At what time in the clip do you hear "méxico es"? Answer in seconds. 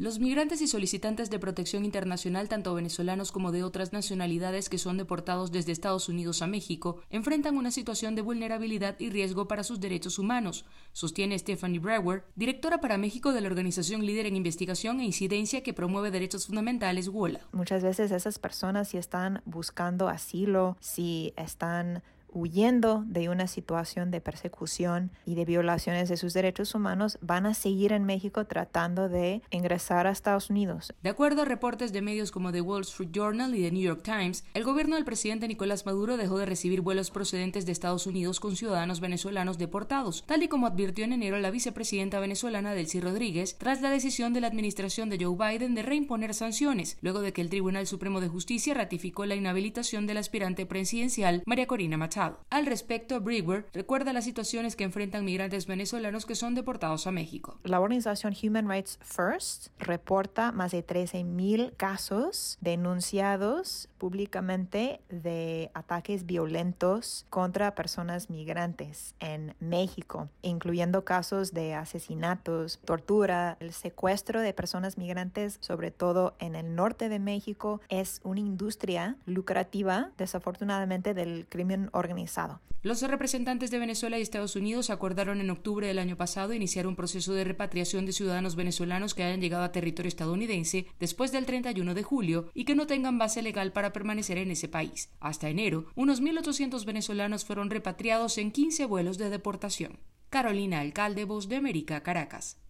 77.18-78.20